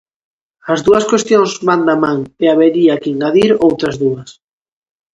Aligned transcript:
As 0.73 0.79
dúas 0.87 1.03
cuestións 1.11 1.51
van 1.67 1.81
da 1.87 1.95
man, 2.03 2.17
e 2.43 2.45
habería 2.49 2.99
que 3.01 3.11
engadir 3.13 3.49
outras 3.67 3.95
dúas. 4.03 4.29